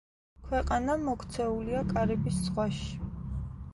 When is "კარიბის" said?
1.93-2.43